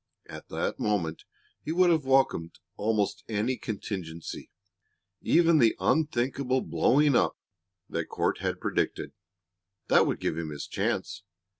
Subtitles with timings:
[0.25, 1.25] At that moment
[1.63, 4.49] he would have welcomed almost any contingency
[5.21, 7.37] even the unthinkable "blowing up"
[7.87, 9.11] that Court had predicted
[9.89, 11.21] that would give him his chance.